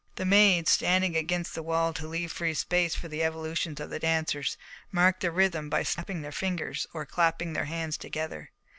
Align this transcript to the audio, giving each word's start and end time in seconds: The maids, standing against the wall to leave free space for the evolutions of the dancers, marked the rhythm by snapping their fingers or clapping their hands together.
The 0.15 0.25
maids, 0.25 0.71
standing 0.71 1.15
against 1.15 1.53
the 1.53 1.61
wall 1.61 1.93
to 1.93 2.07
leave 2.07 2.31
free 2.31 2.55
space 2.55 2.95
for 2.95 3.07
the 3.07 3.21
evolutions 3.21 3.79
of 3.79 3.91
the 3.91 3.99
dancers, 3.99 4.57
marked 4.91 5.19
the 5.21 5.29
rhythm 5.29 5.69
by 5.69 5.83
snapping 5.83 6.23
their 6.23 6.31
fingers 6.31 6.87
or 6.91 7.05
clapping 7.05 7.53
their 7.53 7.65
hands 7.65 7.97
together. 7.97 8.49